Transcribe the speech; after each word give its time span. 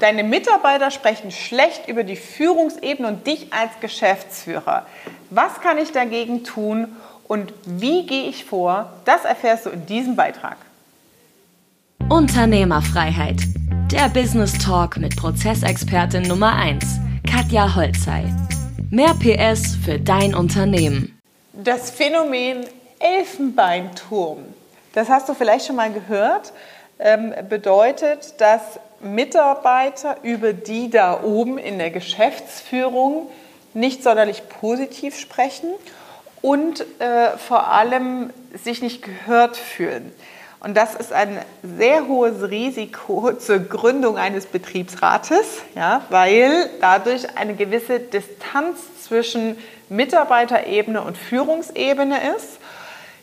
deine 0.00 0.24
Mitarbeiter 0.24 0.90
sprechen 0.90 1.30
schlecht 1.30 1.88
über 1.88 2.04
die 2.04 2.16
Führungsebene 2.16 3.08
und 3.08 3.26
dich 3.26 3.52
als 3.52 3.70
Geschäftsführer. 3.80 4.86
Was 5.30 5.60
kann 5.60 5.78
ich 5.78 5.92
dagegen 5.92 6.44
tun 6.44 6.96
und 7.26 7.52
wie 7.66 8.06
gehe 8.06 8.28
ich 8.28 8.44
vor? 8.44 8.92
Das 9.04 9.24
erfährst 9.24 9.66
du 9.66 9.70
in 9.70 9.86
diesem 9.86 10.16
Beitrag. 10.16 10.56
Unternehmerfreiheit. 12.08 13.42
Der 13.92 14.08
Business 14.08 14.52
Talk 14.58 14.96
mit 14.96 15.16
Prozessexpertin 15.16 16.22
Nummer 16.22 16.54
1, 16.54 16.84
Katja 17.30 17.74
Holzei. 17.74 18.24
Mehr 18.90 19.14
PS 19.14 19.76
für 19.84 19.98
dein 19.98 20.34
Unternehmen. 20.34 21.18
Das 21.52 21.90
Phänomen 21.90 22.64
Elfenbeinturm, 22.98 24.38
das 24.92 25.08
hast 25.08 25.28
du 25.28 25.34
vielleicht 25.34 25.66
schon 25.66 25.76
mal 25.76 25.92
gehört, 25.92 26.52
bedeutet, 27.48 28.40
dass 28.40 28.60
Mitarbeiter 29.00 30.16
über 30.22 30.52
die 30.52 30.90
da 30.90 31.22
oben 31.22 31.56
in 31.58 31.78
der 31.78 31.90
Geschäftsführung 31.90 33.28
nicht 33.74 34.02
sonderlich 34.02 34.48
positiv 34.48 35.18
sprechen 35.18 35.70
und 36.42 36.84
äh, 37.00 37.36
vor 37.36 37.68
allem 37.68 38.30
sich 38.54 38.82
nicht 38.82 39.02
gehört 39.02 39.56
fühlen. 39.56 40.12
Und 40.60 40.76
das 40.76 40.96
ist 40.96 41.12
ein 41.12 41.38
sehr 41.62 42.08
hohes 42.08 42.50
Risiko 42.50 43.32
zur 43.38 43.60
Gründung 43.60 44.18
eines 44.18 44.46
Betriebsrates, 44.46 45.62
ja, 45.74 46.02
weil 46.10 46.68
dadurch 46.80 47.36
eine 47.36 47.54
gewisse 47.54 48.00
Distanz 48.00 48.78
zwischen 49.04 49.56
Mitarbeiterebene 49.88 51.00
und 51.00 51.16
Führungsebene 51.16 52.34
ist. 52.36 52.57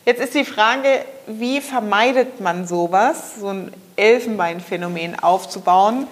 Jetzt 0.06 0.20
ist 0.20 0.34
die 0.34 0.44
Frage, 0.44 1.04
wie 1.26 1.60
vermeidet 1.60 2.40
man 2.40 2.64
sowas, 2.64 3.40
so 3.40 3.48
ein 3.48 3.72
Elfenbeinphänomen 3.96 5.18
aufzubauen? 5.18 6.06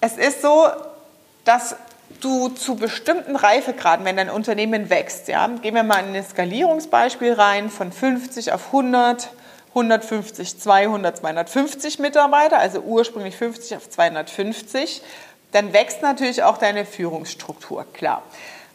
Es 0.00 0.16
ist 0.16 0.40
so, 0.40 0.66
dass 1.44 1.76
du 2.22 2.48
zu 2.48 2.76
bestimmten 2.76 3.36
Reifegraden, 3.36 4.06
wenn 4.06 4.16
dein 4.16 4.30
Unternehmen 4.30 4.88
wächst, 4.88 5.28
ja, 5.28 5.46
gehen 5.46 5.74
wir 5.74 5.82
mal 5.82 6.08
in 6.08 6.16
ein 6.16 6.24
Skalierungsbeispiel 6.24 7.34
rein 7.34 7.68
von 7.68 7.92
50 7.92 8.52
auf 8.52 8.68
100, 8.68 9.28
150, 9.68 10.58
200, 10.58 11.18
250 11.18 11.98
Mitarbeiter, 11.98 12.58
also 12.58 12.80
ursprünglich 12.80 13.36
50 13.36 13.76
auf 13.76 13.90
250, 13.90 15.02
dann 15.52 15.74
wächst 15.74 16.00
natürlich 16.00 16.42
auch 16.44 16.56
deine 16.56 16.86
Führungsstruktur, 16.86 17.84
klar. 17.92 18.22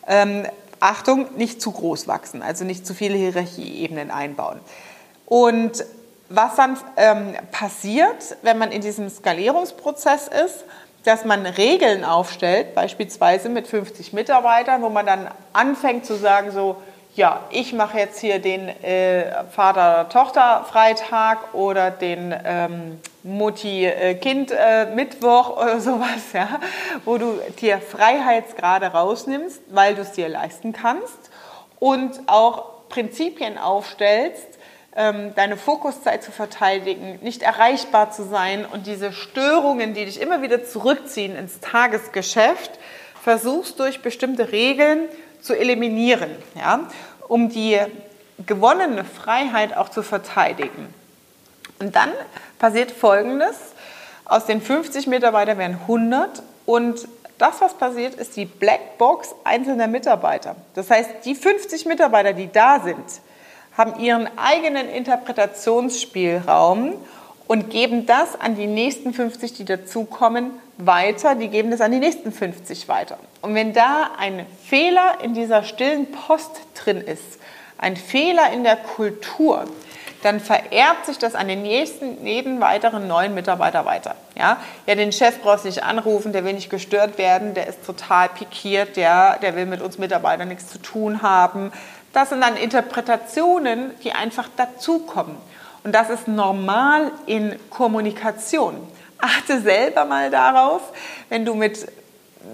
Ähm, 0.08 0.46
Achtung, 0.82 1.28
nicht 1.38 1.62
zu 1.62 1.72
groß 1.72 2.08
wachsen, 2.08 2.42
also 2.42 2.66
nicht 2.66 2.86
zu 2.86 2.94
viele 2.94 3.16
Hierarchieebenen 3.16 4.12
einbauen. 4.12 4.60
Und 5.26 5.86
was 6.28 6.56
dann 6.56 6.78
ähm, 6.98 7.36
passiert, 7.52 8.38
wenn 8.42 8.58
man 8.58 8.72
in 8.72 8.82
diesem 8.82 9.09
Skalierungsprozess 9.09 10.28
ist, 10.28 10.66
dass 11.04 11.26
man 11.26 11.46
Regeln 11.46 12.04
aufstellt, 12.04 12.76
beispielsweise 12.76 13.50
mit 13.50 13.68
50 13.68 14.14
Mitarbeitern, 14.14 14.82
wo 14.82 14.90
man 14.90 15.06
dann 15.06 15.28
anfängt 15.54 16.06
zu 16.06 16.16
sagen, 16.16 16.52
so, 16.52 16.78
ja, 17.16 17.42
ich 17.50 17.73
mache 17.73 17.98
jetzt 17.98 18.22
hier 18.22 18.40
den 18.40 18.70
äh, 18.70 19.44
Vater-Tochter-Freitag 19.52 21.53
oder 21.53 21.92
den 21.92 22.34
ähm, 22.45 23.02
Mutti-Kind-Mittwoch 23.23 25.50
äh, 25.50 25.53
oder 25.62 25.81
sowas, 25.81 26.31
ja, 26.34 26.62
wo 27.03 27.18
du 27.18 27.38
dir 27.59 27.80
Freiheitsgrade 27.80 28.86
rausnimmst, 28.88 29.62
weil 29.70 29.95
du 29.95 30.03
es 30.03 30.14
dir 30.14 30.30
leisten 30.30 30.72
kannst 30.72 31.31
und 31.80 32.22
auch 32.28 32.88
Prinzipien 32.88 33.58
aufstellst, 33.58 34.48
ähm, 34.96 35.36
deine 35.36 35.58
Fokuszeit 35.58 36.23
zu 36.23 36.31
verteidigen, 36.31 37.20
nicht 37.22 37.42
erreichbar 37.42 38.12
zu 38.12 38.23
sein 38.23 38.66
und 38.66 38.88
diese 38.88 39.12
Störungen, 39.12 39.94
die 39.94 40.06
dich 40.06 40.22
immer 40.22 40.42
wieder 40.42 40.64
zurückziehen 40.64 41.36
ins 41.36 41.59
Tagesgeschäft, 41.59 42.80
versuchst 43.22 43.78
durch 43.80 44.02
bestimmte 44.02 44.53
Regeln 44.53 45.09
zu 45.42 45.58
eliminieren, 45.58 46.30
ja, 46.56 46.88
um 47.28 47.50
die 47.50 47.80
gewonnene 48.46 49.03
Freiheit 49.03 49.75
auch 49.75 49.90
zu 49.90 50.03
verteidigen. 50.03 50.94
Und 51.79 51.96
dann 51.96 52.12
passiert 52.59 52.91
Folgendes. 52.91 53.57
Aus 54.25 54.46
den 54.46 54.62
50 54.62 55.07
Mitarbeitern 55.07 55.57
werden 55.57 55.80
100 55.81 56.44
und 56.66 57.07
das, 57.38 57.59
was 57.59 57.74
passiert, 57.74 58.16
ist 58.16 58.38
die 58.38 58.46
Blackbox 58.46 59.34
einzelner 59.44 59.88
Mitarbeiter. 59.88 60.56
Das 60.75 60.91
heißt, 60.91 61.09
die 61.25 61.34
50 61.34 61.88
Mitarbeiter, 61.88 62.34
die 62.34 62.51
da 62.51 62.80
sind, 62.80 63.03
haben 63.75 64.00
ihren 64.00 64.30
eigenen 64.38 64.88
Interpretationsspielraum 64.88 66.94
und 67.47 67.72
geben 67.72 68.06
das 68.06 68.40
an 68.40 68.56
die 68.56 68.68
nächsten 68.68 69.13
50, 69.13 69.53
die 69.53 69.66
dazukommen, 69.66 70.51
weiter. 70.86 71.36
Die 71.36 71.50
geben 71.50 71.72
das 71.72 71.81
an 71.81 71.92
die 71.92 72.00
nächsten 72.00 72.31
50 72.31 72.88
weiter. 72.88 73.18
Und 73.42 73.56
wenn 73.56 73.74
da 73.74 74.12
ein 74.18 74.46
Fehler 74.66 75.19
in 75.24 75.34
dieser 75.34 75.64
stillen 75.64 76.12
Post 76.12 76.52
drin 76.75 77.02
ist, 77.02 77.40
ein 77.78 77.96
Fehler 77.96 78.52
in 78.53 78.64
der 78.64 78.78
Kultur, 78.78 79.66
dann 80.22 80.40
vererbt 80.40 81.08
sich 81.08 81.18
das 81.18 81.34
an 81.34 81.47
den 81.47 81.64
nächsten, 81.64 82.25
jeden 82.25 82.62
weiteren 82.62 83.08
neuen 83.08 83.34
Mitarbeiter 83.34 83.86
weiter. 83.86 84.16
Ja, 84.38 84.58
ja 84.86 84.96
den 84.96 85.12
Chef 85.12 85.42
brauchst 85.42 85.66
du 85.66 85.69
nicht 85.69 85.84
anrufen, 85.84 86.31
der 86.31 86.46
will 86.46 86.53
nicht 86.53 86.69
gestört 86.69 87.18
werden, 87.18 87.53
der 87.53 87.68
ist 87.68 87.86
total 87.86 88.30
pikiert, 88.30 88.98
der, 88.98 89.40
der 89.40 89.56
will 89.56 89.66
mit 89.66 89.81
uns 89.81 89.98
Mitarbeitern 89.98 90.48
nichts 90.48 90.68
zu 90.68 90.78
tun 90.80 91.22
haben. 91.22 91.72
Das 92.13 92.30
sind 92.30 92.42
dann 92.42 92.56
Interpretationen, 92.56 93.92
die 94.03 94.12
einfach 94.12 94.48
dazukommen. 94.56 95.38
Und 95.84 95.94
das 95.94 96.12
ist 96.12 96.28
normal 96.28 97.12
in 97.25 97.56
Kommunikation. 97.72 98.75
Achte 99.22 99.62
selber 99.62 100.06
mal 100.06 100.30
darauf, 100.30 100.82
wenn 101.30 101.46
du 101.46 101.54
mit 101.54 101.88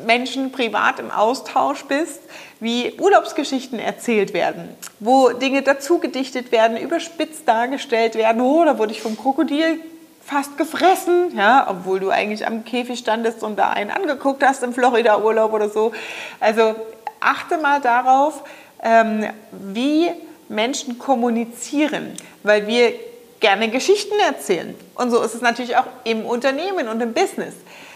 Menschen 0.05 0.51
privat 0.51 0.99
im 0.99 1.11
Austausch 1.11 1.85
bist, 1.85 2.19
wie 2.59 2.93
Urlaubsgeschichten 2.99 3.79
erzählt 3.79 4.33
werden, 4.33 4.69
wo 4.99 5.29
Dinge 5.29 5.61
dazu 5.61 5.99
gedichtet 5.99 6.51
werden, 6.51 6.77
überspitzt 6.77 7.47
dargestellt 7.47 8.15
werden. 8.15 8.41
Oh, 8.41 8.65
da 8.65 8.77
wurde 8.77 8.91
ich 8.91 9.01
vom 9.01 9.17
Krokodil 9.17 9.79
fast 10.25 10.57
gefressen, 10.57 11.37
ja, 11.37 11.67
obwohl 11.69 12.01
du 12.01 12.09
eigentlich 12.09 12.45
am 12.45 12.65
Käfig 12.65 12.99
standest 12.99 13.43
und 13.43 13.57
da 13.57 13.69
einen 13.69 13.91
angeguckt 13.91 14.43
hast 14.43 14.61
im 14.63 14.73
Florida-Urlaub 14.73 15.53
oder 15.53 15.69
so. 15.69 15.93
Also 16.41 16.75
achte 17.21 17.57
mal 17.57 17.79
darauf, 17.79 18.43
ähm, 18.83 19.25
wie 19.51 20.11
Menschen 20.49 20.97
kommunizieren, 20.99 22.13
weil 22.43 22.67
wir 22.67 22.93
gerne 23.39 23.69
Geschichten 23.69 24.19
erzählen. 24.19 24.75
Und 24.95 25.11
so 25.11 25.21
ist 25.21 25.35
es 25.35 25.41
natürlich 25.41 25.77
auch 25.77 25.85
im 26.03 26.25
Unternehmen 26.25 26.87
und 26.87 27.01
im 27.01 27.13
Business. 27.13 27.53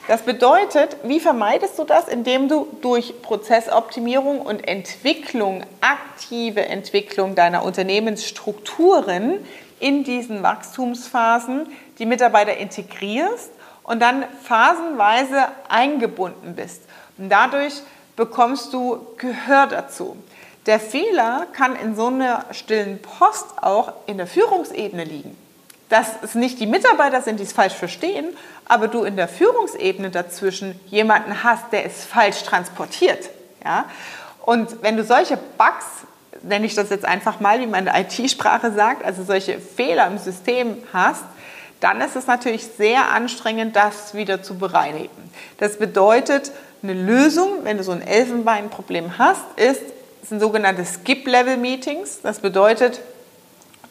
Das 0.08 0.24
bedeutet, 0.24 0.98
wie 1.04 1.20
vermeidest 1.20 1.78
du 1.78 1.84
das? 1.84 2.08
Indem 2.08 2.48
du 2.50 2.68
durch 2.82 3.22
Prozessoptimierung 3.22 4.42
und 4.42 4.68
Entwicklung, 4.68 5.64
aktive 5.80 6.66
Entwicklung 6.66 7.36
deiner 7.36 7.64
Unternehmensstrukturen 7.64 9.46
in 9.80 10.04
diesen 10.04 10.44
Wachstumsphasen 10.44 11.68
die 12.00 12.06
Mitarbeiter 12.06 12.58
integrierst 12.58 13.52
und 13.84 14.02
dann 14.02 14.26
phasenweise 14.44 15.48
eingebunden 15.70 16.56
bist. 16.56 16.82
Und 17.18 17.30
dadurch 17.30 17.76
bekommst 18.16 18.74
du 18.74 19.06
Gehör 19.18 19.68
dazu. 19.68 20.18
Der 20.66 20.80
Fehler 20.80 21.48
kann 21.54 21.76
in 21.76 21.96
so 21.96 22.08
einer 22.08 22.46
stillen 22.52 23.00
Post 23.02 23.46
auch 23.62 23.94
in 24.06 24.18
der 24.18 24.28
Führungsebene 24.28 25.04
liegen. 25.04 25.36
Dass 25.90 26.08
es 26.22 26.36
nicht 26.36 26.60
die 26.60 26.68
Mitarbeiter 26.68 27.22
sind, 27.22 27.40
die 27.40 27.44
es 27.44 27.52
falsch 27.52 27.74
verstehen, 27.74 28.28
aber 28.66 28.88
du 28.88 29.04
in 29.04 29.16
der 29.16 29.28
Führungsebene 29.28 30.12
dazwischen 30.12 30.80
jemanden 30.88 31.44
hast, 31.44 31.72
der 31.72 31.86
es 31.86 32.06
falsch 32.06 32.44
transportiert. 32.44 33.30
Ja? 33.64 33.86
Und 34.46 34.84
wenn 34.84 34.98
du 34.98 35.04
solche 35.04 35.38
Bugs, 35.58 35.86
nenne 36.44 36.66
ich 36.66 36.76
das 36.76 36.90
jetzt 36.90 37.06
einfach 37.06 37.40
mal, 37.40 37.60
wie 37.60 37.68
man 37.68 37.80
in 37.80 37.86
der 37.86 38.00
IT-Sprache 38.00 38.72
sagt, 38.72 39.04
also 39.04 39.24
solche 39.24 39.60
Fehler 39.60 40.08
im 40.08 40.18
System 40.18 40.78
hast, 40.94 41.24
dann 41.80 42.00
ist 42.00 42.16
es 42.16 42.28
natürlich 42.28 42.68
sehr 42.68 43.10
anstrengend, 43.12 43.76
das 43.76 44.14
wieder 44.14 44.44
zu 44.44 44.58
bereinigen. 44.58 45.10
Das 45.58 45.78
bedeutet, 45.78 46.52
eine 46.84 46.94
Lösung, 46.94 47.64
wenn 47.64 47.78
du 47.78 47.84
so 47.84 47.92
ein 47.92 48.02
Elfenbeinproblem 48.02 49.18
hast, 49.18 49.44
ist, 49.56 49.82
sind 50.24 50.40
sogenannte 50.40 50.86
Skip-Level-Meetings. 50.86 52.22
Das 52.22 52.40
bedeutet, 52.40 53.02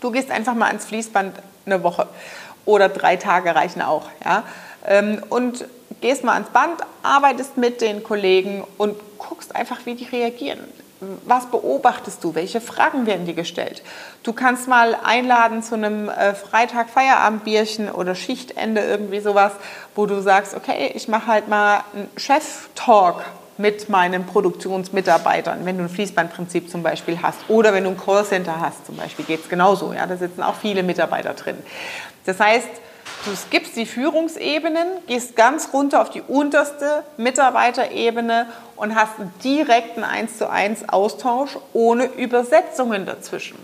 du 0.01 0.11
gehst 0.11 0.31
einfach 0.31 0.55
mal 0.55 0.67
ans 0.67 0.85
Fließband 0.87 1.37
eine 1.67 1.83
Woche 1.83 2.09
oder 2.65 2.89
drei 2.89 3.17
Tage 3.17 3.55
reichen 3.55 3.83
auch. 3.83 4.09
Ja? 4.25 4.45
Ähm, 4.87 5.23
und 5.29 5.65
gehst 6.01 6.25
mal 6.25 6.35
ans 6.35 6.51
Band, 6.51 6.81
arbeitest 7.03 7.57
mit 7.57 7.81
den 7.81 8.03
Kollegen 8.03 8.65
und 8.79 8.97
guckst 9.19 9.55
einfach, 9.55 9.85
wie 9.85 9.95
die 9.95 10.05
reagieren. 10.05 10.61
Was 11.25 11.47
beobachtest 11.47 12.23
du? 12.23 12.35
Welche 12.35 12.61
Fragen 12.61 13.07
werden 13.07 13.25
dir 13.25 13.33
gestellt? 13.33 13.83
Du 14.23 14.35
kannst 14.35 14.69
mal 14.69 14.95
einladen 15.03 15.63
zu 15.63 15.75
einem 15.75 16.11
äh, 16.11 16.35
Freitag 16.35 16.91
Feierabendbierchen 16.91 17.91
oder 17.91 18.15
Schichtende 18.15 18.83
irgendwie 18.83 19.21
sowas, 19.21 19.53
wo 19.95 20.05
du 20.05 20.21
sagst, 20.21 20.55
okay, 20.55 20.93
ich 20.95 21.09
mache 21.09 21.27
halt 21.27 21.49
mal 21.49 21.85
einen 21.95 22.11
Chef-Talk 22.19 23.25
mit 23.61 23.89
meinen 23.89 24.25
Produktionsmitarbeitern, 24.25 25.67
wenn 25.67 25.77
du 25.77 25.85
ein 25.85 25.89
Fließbandprinzip 25.91 26.71
zum 26.71 26.83
Beispiel 26.83 27.21
hast 27.21 27.39
oder 27.49 27.75
wenn 27.75 27.85
du 27.85 27.91
ein 27.91 27.99
Callcenter 27.99 28.61
hast 28.61 28.87
zum 28.87 28.97
Beispiel, 28.97 29.25
geht 29.25 29.43
es 29.43 29.49
genauso. 29.49 29.93
Ja? 29.93 30.07
Da 30.07 30.17
sitzen 30.17 30.43
auch 30.43 30.55
viele 30.55 30.83
Mitarbeiter 30.83 31.35
drin. 31.35 31.57
Das 32.25 32.41
heißt, 32.41 32.69
Du 33.27 33.37
skippst 33.37 33.77
die 33.77 33.85
Führungsebenen, 33.85 34.87
gehst 35.07 35.37
ganz 35.37 35.75
runter 35.75 36.01
auf 36.01 36.09
die 36.09 36.23
unterste 36.23 37.05
Mitarbeiterebene 37.19 38.47
und 38.77 38.95
hast 38.95 39.19
einen 39.19 39.31
direkten 39.45 40.05
1 40.05 40.39
zu 40.39 40.49
1 40.49 40.89
Austausch 40.89 41.59
ohne 41.75 42.07
Übersetzungen 42.07 43.05
dazwischen. 43.05 43.59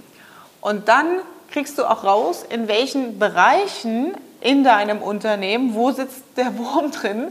Und 0.60 0.88
dann 0.88 1.06
kriegst 1.50 1.78
du 1.78 1.84
auch 1.84 2.04
raus, 2.04 2.44
in 2.46 2.68
welchen 2.68 3.18
Bereichen 3.18 4.14
in 4.42 4.62
deinem 4.62 5.00
Unternehmen, 5.00 5.74
wo 5.74 5.90
sitzt 5.90 6.22
der 6.36 6.58
Wurm 6.58 6.90
drin, 6.90 7.28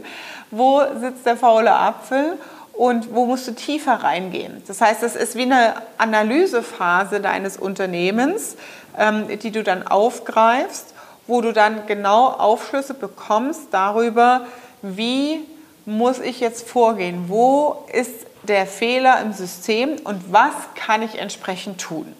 wo 0.50 0.82
sitzt 1.00 1.26
der 1.26 1.36
faule 1.36 1.72
Apfel 1.72 2.38
und 2.76 3.14
wo 3.14 3.24
musst 3.24 3.48
du 3.48 3.52
tiefer 3.52 3.94
reingehen. 3.94 4.62
Das 4.66 4.80
heißt, 4.80 5.02
es 5.02 5.16
ist 5.16 5.34
wie 5.34 5.42
eine 5.42 5.74
Analysephase 5.98 7.20
deines 7.20 7.56
Unternehmens, 7.56 8.56
ähm, 8.98 9.26
die 9.38 9.50
du 9.50 9.62
dann 9.62 9.86
aufgreifst, 9.86 10.94
wo 11.26 11.40
du 11.40 11.52
dann 11.52 11.86
genau 11.86 12.26
Aufschlüsse 12.26 12.94
bekommst 12.94 13.68
darüber, 13.70 14.46
wie 14.82 15.40
muss 15.86 16.18
ich 16.18 16.40
jetzt 16.40 16.68
vorgehen, 16.68 17.24
wo 17.28 17.84
ist 17.92 18.26
der 18.42 18.66
Fehler 18.66 19.20
im 19.22 19.32
System 19.32 19.96
und 20.04 20.32
was 20.32 20.54
kann 20.74 21.02
ich 21.02 21.18
entsprechend 21.18 21.80
tun. 21.80 22.14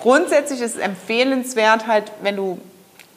Grundsätzlich 0.00 0.60
ist 0.60 0.76
es 0.76 0.80
empfehlenswert, 0.80 1.86
halt, 1.86 2.12
wenn 2.22 2.36
du 2.36 2.60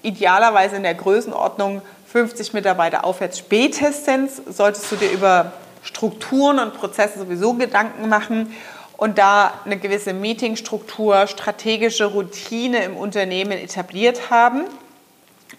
idealerweise 0.02 0.78
in 0.78 0.84
der 0.84 0.96
Größenordnung 0.96 1.82
50 2.12 2.54
Mitarbeiter 2.54 3.04
aufwärts 3.04 3.38
spätestens, 3.38 4.42
solltest 4.48 4.92
du 4.92 4.96
dir 4.96 5.12
über 5.12 5.52
Strukturen 5.84 6.60
und 6.60 6.74
Prozesse 6.74 7.20
sowieso 7.20 7.54
Gedanken 7.54 8.10
machen 8.10 8.56
und 8.98 9.18
da 9.18 9.54
eine 9.66 9.78
gewisse 9.78 10.14
Meetingstruktur, 10.14 11.28
strategische 11.28 12.06
Routine 12.06 12.84
im 12.84 12.98
Unternehmen 12.98 13.54
etabliert 13.54 14.30
haben. 14.30 14.66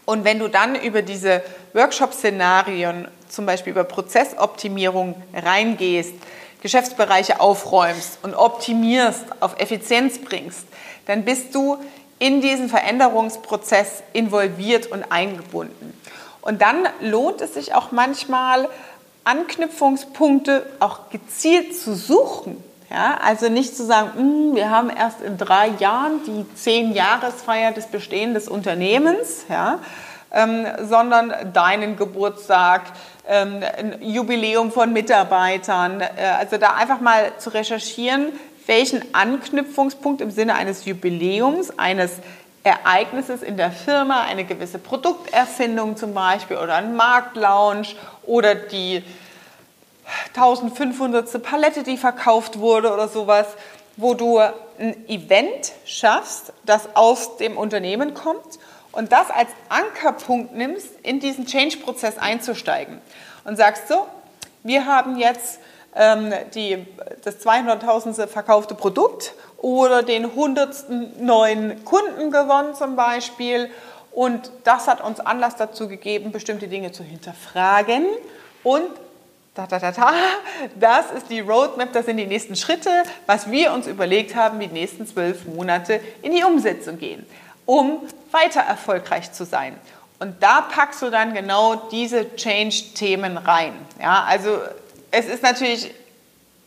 Und 0.05 0.25
wenn 0.25 0.39
du 0.39 0.49
dann 0.49 0.75
über 0.75 1.03
diese 1.03 1.43
Workshop-Szenarien, 1.73 3.09
zum 3.29 3.47
Beispiel 3.47 3.73
über 3.73 3.85
Prozessoptimierung 3.85 5.21
reingehst, 5.35 6.15
Geschäftsbereiche 6.63 7.41
aufräumst 7.41 8.19
und 8.23 8.35
optimierst, 8.35 9.25
auf 9.41 9.59
Effizienz 9.59 10.19
bringst, 10.19 10.67
dann 11.07 11.25
bist 11.25 11.55
du 11.55 11.79
in 12.19 12.43
diesen 12.43 12.69
Veränderungsprozess 12.69 14.03
involviert 14.13 14.87
und 14.89 15.11
eingebunden. 15.11 15.99
Und 16.43 16.61
dann 16.61 16.87
lohnt 17.01 17.41
es 17.41 17.55
sich 17.55 17.75
auch 17.75 17.93
manchmal, 17.93 18.69
Anknüpfungspunkte 19.25 20.67
auch 20.81 21.11
gezielt 21.11 21.77
zu 21.77 21.95
suchen. 21.95 22.63
Ja, 22.91 23.19
also 23.23 23.49
nicht 23.49 23.77
zu 23.77 23.87
sagen, 23.87 24.11
hm, 24.17 24.55
wir 24.57 24.71
haben 24.71 24.91
erst 24.91 25.21
in 25.21 25.39
drei 25.39 25.69
Jahren 25.79 26.21
die 26.27 26.45
zehn 26.57 26.93
Jahresfeier 26.93 27.71
des 27.71 27.87
Bestehens 27.87 28.35
des 28.35 28.49
Unternehmens, 28.49 29.45
ja, 29.49 29.79
ähm, 30.33 30.67
sondern 30.89 31.53
deinen 31.53 31.97
Geburtstag, 31.97 32.83
ähm, 33.29 33.63
ein 33.79 34.03
Jubiläum 34.03 34.73
von 34.73 34.93
Mitarbeitern. 34.93 36.01
Äh, 36.01 36.09
also 36.39 36.57
da 36.57 36.75
einfach 36.75 37.01
mal 37.01 37.31
zu 37.39 37.51
recherchieren, 37.51 38.33
welchen 38.67 39.03
Anknüpfungspunkt 39.15 40.21
im 40.21 40.33
Sinne 40.33 40.57
eines 40.57 40.85
Jubiläums, 40.85 41.79
eines 41.79 42.19
Ereignisses 42.63 43.43
in 43.43 43.57
der 43.57 43.73
Firma, 43.73 44.23
eine 44.23 44.45
gewisse 44.45 44.79
Produkterfindung 44.79 45.97
zum 45.97 46.13
Beispiel 46.13 46.59
oder 46.59 46.75
ein 46.75 46.95
Marktlaunch 46.95 47.97
oder 48.25 48.55
die 48.55 49.03
1500. 50.35 51.43
Palette, 51.43 51.83
die 51.83 51.97
verkauft 51.97 52.59
wurde 52.59 52.93
oder 52.93 53.09
sowas, 53.09 53.47
wo 53.97 54.15
du 54.15 54.39
ein 54.39 55.09
Event 55.09 55.73
schaffst, 55.85 56.53
das 56.65 56.95
aus 56.95 57.37
dem 57.37 57.57
Unternehmen 57.57 58.15
kommt 58.15 58.59
und 58.93 59.13
das 59.13 59.31
als 59.31 59.51
Ankerpunkt 59.69 60.55
nimmst, 60.55 60.89
in 61.03 61.21
diesen 61.21 61.47
Change-Prozess 61.47 62.19
einzusteigen 62.19 63.01
und 63.45 63.57
sagst 63.57 63.89
so, 63.89 64.07
wir 64.63 64.87
haben 64.87 65.19
jetzt 65.19 65.61
ähm, 65.95 66.33
die, 66.55 66.87
das 67.25 67.45
200.000. 67.45 68.27
verkaufte 68.27 68.75
Produkt 68.75 69.35
oder 69.59 70.03
den 70.03 70.25
100. 70.25 71.19
neuen 71.21 71.85
Kunden 71.85 72.31
gewonnen 72.31 72.75
zum 72.75 72.97
Beispiel. 72.97 73.71
Und 74.13 74.51
das 74.65 74.89
hat 74.89 75.03
uns 75.03 75.21
Anlass 75.21 75.57
dazu 75.57 75.89
gegeben, 75.89 76.33
bestimmte 76.33 76.69
Dinge 76.69 76.93
zu 76.93 77.03
hinterfragen. 77.03 78.07
Und 78.63 78.89
da, 79.55 79.67
da, 79.67 79.79
da, 79.79 79.91
da, 79.93 80.13
das 80.79 81.11
ist 81.11 81.31
die 81.31 81.41
Roadmap, 81.41 81.93
das 81.93 82.07
sind 82.07 82.17
die 82.17 82.27
nächsten 82.27 82.57
Schritte, 82.57 82.91
was 83.27 83.51
wir 83.51 83.73
uns 83.73 83.87
überlegt 83.87 84.35
haben, 84.35 84.61
die 84.61 84.69
nächsten 84.69 85.07
zwölf 85.07 85.45
Monate 85.47 86.01
in 86.23 86.33
die 86.33 86.45
Umsetzung 86.45 86.99
gehen, 86.99 87.27
um 87.67 88.01
weiter 88.31 88.61
erfolgreich 88.61 89.33
zu 89.33 89.45
sein. 89.45 89.77
Und 90.21 90.43
da 90.43 90.61
packst 90.61 91.03
du 91.03 91.11
dann 91.11 91.35
genau 91.35 91.77
diese 91.91 92.37
Change-Themen 92.37 93.39
rein. 93.39 93.73
Ja, 94.01 94.25
also 94.29 94.59
es 95.11 95.27
ist 95.27 95.43
natürlich 95.43 95.93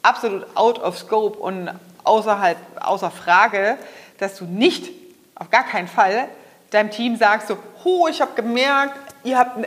absolut 0.01 0.45
out 0.55 0.79
of 0.79 0.97
scope 0.97 1.37
und 1.39 1.69
außerhalb, 2.03 2.57
außer 2.81 3.11
Frage, 3.11 3.77
dass 4.17 4.35
du 4.35 4.45
nicht, 4.45 4.91
auf 5.35 5.49
gar 5.49 5.63
keinen 5.63 5.87
Fall, 5.87 6.27
deinem 6.69 6.91
Team 6.91 7.15
sagst 7.15 7.47
so, 7.47 7.57
oh, 7.83 8.07
ich 8.07 8.21
habe 8.21 8.33
gemerkt, 8.35 8.97
ihr 9.23 9.37
habt 9.37 9.57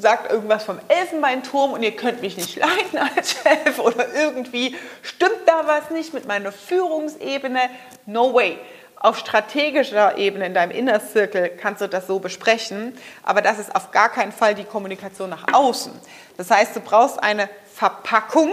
sagt 0.00 0.30
irgendwas 0.30 0.64
vom 0.64 0.78
Elfenbeinturm 0.88 1.72
und 1.72 1.82
ihr 1.82 1.94
könnt 1.96 2.20
mich 2.22 2.36
nicht 2.36 2.56
leiten 2.56 2.98
als 2.98 3.32
Chef 3.32 3.78
oder 3.78 4.14
irgendwie 4.14 4.76
stimmt 5.02 5.40
da 5.46 5.66
was 5.66 5.90
nicht 5.90 6.14
mit 6.14 6.26
meiner 6.26 6.52
Führungsebene. 6.52 7.60
No 8.06 8.32
way. 8.32 8.58
Auf 9.00 9.18
strategischer 9.18 10.18
Ebene 10.18 10.46
in 10.46 10.54
deinem 10.54 10.72
Inner 10.72 10.98
Circle 10.98 11.50
kannst 11.50 11.80
du 11.80 11.88
das 11.88 12.08
so 12.08 12.18
besprechen, 12.18 12.96
aber 13.22 13.42
das 13.42 13.60
ist 13.60 13.74
auf 13.74 13.92
gar 13.92 14.08
keinen 14.08 14.32
Fall 14.32 14.56
die 14.56 14.64
Kommunikation 14.64 15.30
nach 15.30 15.52
außen. 15.52 15.92
Das 16.36 16.50
heißt, 16.50 16.74
du 16.74 16.80
brauchst 16.80 17.22
eine 17.22 17.48
Verpackung, 17.74 18.52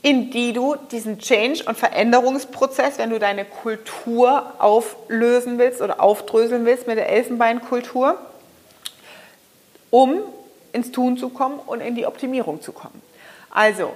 in 0.00 0.30
die 0.30 0.54
du 0.54 0.76
diesen 0.76 1.18
Change- 1.18 1.64
und 1.66 1.76
Veränderungsprozess, 1.76 2.96
wenn 2.96 3.10
du 3.10 3.18
deine 3.18 3.44
Kultur 3.44 4.54
auflösen 4.58 5.58
willst 5.58 5.82
oder 5.82 6.00
aufdröseln 6.00 6.64
willst 6.64 6.86
mit 6.86 6.96
der 6.96 7.10
Elfenbeinkultur, 7.10 8.18
um 9.90 10.20
ins 10.72 10.90
Tun 10.90 11.18
zu 11.18 11.28
kommen 11.28 11.58
und 11.58 11.82
in 11.82 11.94
die 11.94 12.06
Optimierung 12.06 12.62
zu 12.62 12.72
kommen. 12.72 13.02
Also, 13.50 13.92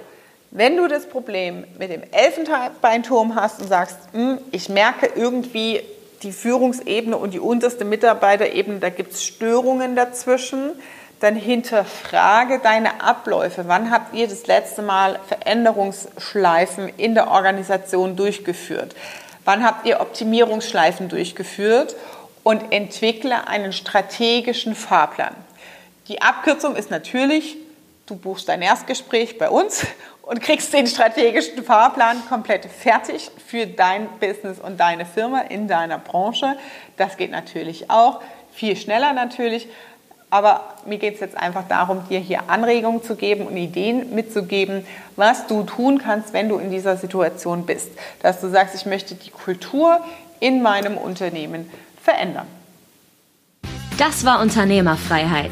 wenn 0.55 0.77
du 0.77 0.87
das 0.87 1.05
Problem 1.05 1.65
mit 1.77 1.91
dem 1.91 2.01
Elfenbeinturm 2.11 3.35
hast 3.35 3.61
und 3.61 3.67
sagst, 3.67 3.97
hm, 4.13 4.37
ich 4.51 4.69
merke 4.69 5.11
irgendwie 5.13 5.81
die 6.23 6.31
Führungsebene 6.31 7.17
und 7.17 7.33
die 7.33 7.41
unterste 7.41 7.83
Mitarbeiterebene, 7.83 8.79
da 8.79 8.89
gibt 8.89 9.11
es 9.11 9.25
Störungen 9.25 9.97
dazwischen, 9.97 10.71
dann 11.19 11.35
hinterfrage 11.35 12.59
deine 12.63 13.01
Abläufe. 13.01 13.65
Wann 13.67 13.91
habt 13.91 14.15
ihr 14.15 14.29
das 14.29 14.47
letzte 14.47 14.81
Mal 14.81 15.19
Veränderungsschleifen 15.27 16.87
in 16.95 17.15
der 17.15 17.31
Organisation 17.31 18.15
durchgeführt? 18.15 18.95
Wann 19.43 19.61
habt 19.61 19.85
ihr 19.85 19.99
Optimierungsschleifen 19.99 21.09
durchgeführt? 21.09 21.95
Und 22.43 22.71
entwickle 22.71 23.47
einen 23.47 23.73
strategischen 23.73 24.75
Fahrplan. 24.75 25.35
Die 26.07 26.21
Abkürzung 26.21 26.75
ist 26.75 26.91
natürlich, 26.91 27.57
du 28.05 28.15
buchst 28.15 28.47
dein 28.47 28.61
Erstgespräch 28.61 29.39
bei 29.39 29.49
uns 29.49 29.83
und 30.25 30.41
kriegst 30.41 30.73
den 30.73 30.87
strategischen 30.87 31.63
Fahrplan 31.63 32.17
komplett 32.27 32.65
fertig 32.65 33.29
für 33.47 33.67
dein 33.67 34.07
Business 34.19 34.59
und 34.59 34.79
deine 34.79 35.05
Firma 35.05 35.41
in 35.41 35.67
deiner 35.67 35.99
Branche. 35.99 36.57
Das 36.97 37.17
geht 37.17 37.31
natürlich 37.31 37.89
auch, 37.89 38.21
viel 38.51 38.75
schneller 38.75 39.13
natürlich. 39.13 39.67
Aber 40.31 40.75
mir 40.85 40.97
geht 40.97 41.13
es 41.13 41.19
jetzt 41.19 41.37
einfach 41.37 41.67
darum, 41.67 42.09
dir 42.09 42.19
hier 42.19 42.49
Anregungen 42.49 43.03
zu 43.03 43.15
geben 43.15 43.45
und 43.45 43.55
Ideen 43.55 44.13
mitzugeben, 44.15 44.85
was 45.15 45.47
du 45.47 45.63
tun 45.63 45.99
kannst, 45.99 46.33
wenn 46.33 46.49
du 46.49 46.57
in 46.57 46.71
dieser 46.71 46.97
Situation 46.97 47.65
bist. 47.65 47.91
Dass 48.21 48.41
du 48.41 48.49
sagst, 48.49 48.75
ich 48.75 48.85
möchte 48.85 49.15
die 49.15 49.29
Kultur 49.29 49.99
in 50.39 50.61
meinem 50.61 50.97
Unternehmen 50.97 51.71
verändern. 52.01 52.47
Das 53.97 54.25
war 54.25 54.41
Unternehmerfreiheit. 54.41 55.51